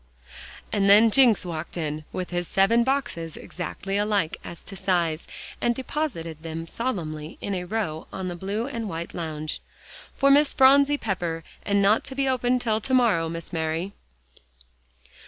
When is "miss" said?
10.31-10.53, 13.29-13.53